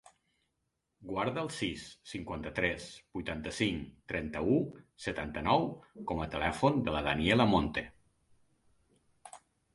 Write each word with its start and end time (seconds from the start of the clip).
Guarda 1.09 1.41
el 1.47 1.51
sis, 1.57 1.83
cinquanta-tres, 2.11 2.87
vuitanta-cinc, 3.17 3.91
trenta-u, 4.13 4.57
setanta-nou 5.05 5.69
com 6.13 6.25
a 6.25 6.29
telèfon 6.37 6.83
de 6.91 6.99
la 6.99 7.07
Daniela 7.11 7.51
Monte. 7.55 7.87